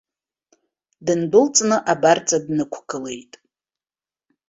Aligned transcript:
Дындәылҵны 1.05 1.77
абарҵа 1.91 2.37
днықәгылеит. 2.43 3.33